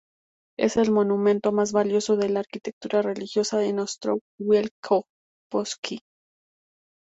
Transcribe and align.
Es 0.57 0.77
el 0.77 0.89
monumento 0.89 1.51
más 1.51 1.73
valioso 1.73 2.17
de 2.17 2.27
la 2.29 2.39
arquitectura 2.39 3.03
religiosa 3.03 3.63
en 3.63 3.77
Ostrów 3.81 4.23
Wielkopolski. 4.39 6.01